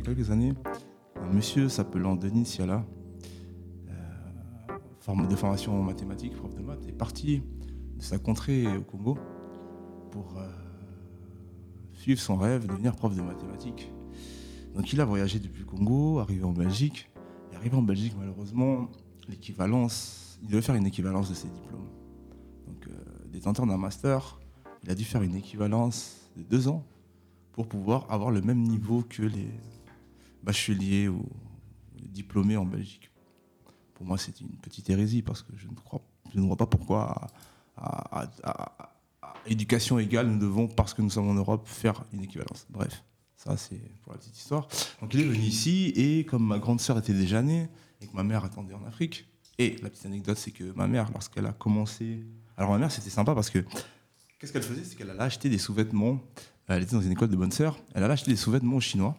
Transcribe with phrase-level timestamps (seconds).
[0.00, 0.54] quelques années,
[1.16, 2.84] un monsieur s'appelant Denis Siala,
[3.88, 7.42] euh, de formation en mathématiques, prof de maths, est parti
[7.96, 9.18] de sa contrée au Congo
[10.10, 10.48] pour euh,
[11.92, 13.90] suivre son rêve de devenir prof de mathématiques.
[14.74, 17.10] Donc il a voyagé depuis le Congo, arrivé en Belgique.
[17.52, 18.88] Et arrivé en Belgique, malheureusement,
[19.28, 21.88] l'équivalence, il devait faire une équivalence de ses diplômes.
[22.66, 22.92] Donc euh,
[23.32, 24.38] détenteur d'un master,
[24.84, 26.84] il a dû faire une équivalence de deux ans
[27.52, 29.48] pour pouvoir avoir le même niveau que les
[30.42, 31.24] bacheliers ou
[31.96, 33.10] les diplômés en Belgique.
[33.94, 36.02] Pour moi, c'est une petite hérésie parce que je ne, crois,
[36.34, 37.28] vois pas pourquoi
[37.76, 38.28] à,
[39.46, 42.66] éducation égale, nous devons, parce que nous sommes en Europe, faire une équivalence.
[42.70, 43.02] Bref,
[43.36, 44.68] ça c'est pour la petite histoire.
[45.00, 47.68] Donc il est venu ici et comme ma grande sœur était déjà née
[48.00, 49.26] et que ma mère attendait en Afrique,
[49.58, 52.26] et la petite anecdote c'est que ma mère, lorsqu'elle a commencé...
[52.56, 53.64] Alors ma mère c'était sympa parce que
[54.38, 54.84] qu'est-ce qu'elle faisait?
[54.84, 56.20] C'est qu'elle allait acheter des sous-vêtements
[56.68, 57.78] elle était dans une école de bonne sœur.
[57.94, 59.16] Elle allait acheter des sous-vêtements Chinois.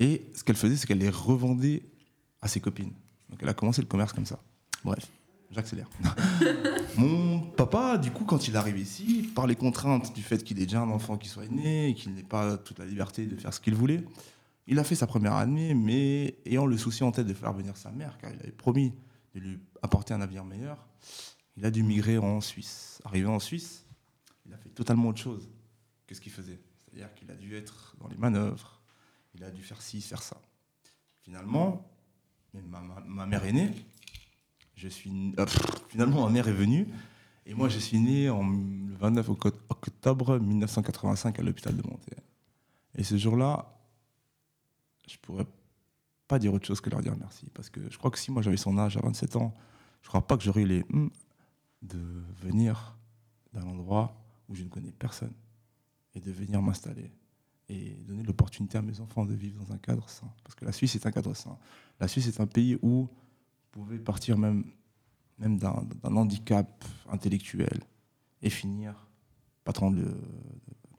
[0.00, 1.82] Et ce qu'elle faisait, c'est qu'elle les revendait
[2.40, 2.92] à ses copines.
[3.28, 4.38] Donc elle a commencé le commerce comme ça.
[4.84, 5.06] Bref,
[5.50, 5.88] j'accélère.
[6.98, 10.66] Mon papa, du coup, quand il arrive ici, par les contraintes du fait qu'il ait
[10.66, 13.54] déjà un enfant qui soit né et qu'il n'ait pas toute la liberté de faire
[13.54, 14.04] ce qu'il voulait,
[14.66, 17.76] il a fait sa première année, mais ayant le souci en tête de faire venir
[17.76, 18.94] sa mère, car il avait promis
[19.34, 20.86] de lui apporter un avenir meilleur,
[21.56, 23.00] il a dû migrer en Suisse.
[23.04, 23.84] Arrivé en Suisse,
[24.46, 25.48] il a fait totalement autre chose
[26.06, 28.80] qu'est-ce qu'il faisait C'est-à-dire qu'il a dû être dans les manœuvres,
[29.34, 30.40] il a dû faire ci, faire ça.
[31.22, 31.88] Finalement,
[33.06, 33.70] ma, mère est née,
[34.76, 35.46] je suis, euh,
[35.88, 36.86] finalement ma mère est venue,
[37.46, 39.28] et moi je suis né le 29
[39.68, 42.22] octobre 1985 à l'hôpital de Montréal.
[42.96, 43.74] Et ce jour-là,
[45.08, 45.46] je pourrais
[46.28, 48.42] pas dire autre chose que leur dire merci, parce que je crois que si moi
[48.42, 49.54] j'avais son âge à 27 ans,
[50.02, 51.10] je crois pas que j'aurais eu les hum
[51.82, 51.98] de
[52.40, 52.96] venir
[53.52, 54.16] d'un endroit
[54.48, 55.32] où je ne connais personne
[56.14, 57.10] et de venir m'installer
[57.68, 60.30] et donner l'opportunité à mes enfants de vivre dans un cadre sain.
[60.42, 61.58] Parce que la Suisse est un cadre sain.
[62.00, 63.08] La Suisse est un pays où vous
[63.72, 64.64] pouvez partir même,
[65.38, 67.80] même d'un handicap intellectuel
[68.42, 69.08] et finir
[69.64, 70.14] patron, de,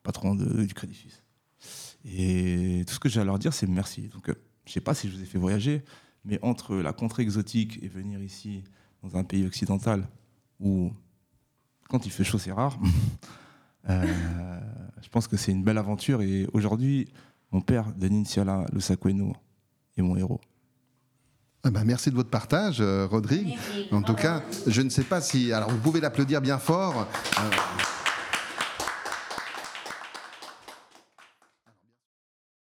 [0.03, 1.23] patron de, du Crédit Suisse.
[2.03, 4.09] Et tout ce que j'ai à leur dire, c'est merci.
[4.09, 4.33] Donc, euh,
[4.65, 5.83] je ne sais pas si je vous ai fait voyager,
[6.23, 8.63] mais entre la contrée exotique et venir ici,
[9.03, 10.07] dans un pays occidental,
[10.59, 10.91] où
[11.89, 12.79] quand il fait chaud, c'est rare,
[13.89, 14.05] euh,
[15.05, 17.07] je pense que c'est une belle aventure et aujourd'hui,
[17.51, 19.33] mon père, Denis Siala Lusakweno,
[19.95, 20.41] est mon héros.
[21.63, 23.55] Ah bah, merci de votre partage, euh, Rodrigue.
[23.91, 25.53] En tout cas, je ne sais pas si.
[25.53, 27.07] Alors, vous pouvez l'applaudir bien fort.
[27.37, 27.49] Euh,